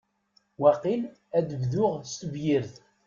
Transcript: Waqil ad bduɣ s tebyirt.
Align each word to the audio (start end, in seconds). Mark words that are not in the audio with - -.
Waqil 0.61 1.01
ad 1.37 1.49
bduɣ 1.61 1.93
s 2.11 2.13
tebyirt. 2.19 2.73